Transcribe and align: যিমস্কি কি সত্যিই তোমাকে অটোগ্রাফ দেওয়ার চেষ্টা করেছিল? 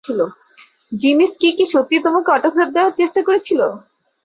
যিমস্কি 0.93 1.47
কি 1.57 1.65
সত্যিই 1.73 2.03
তোমাকে 2.03 2.29
অটোগ্রাফ 2.31 2.69
দেওয়ার 2.73 2.97
চেষ্টা 2.97 3.21
করেছিল? 3.27 3.61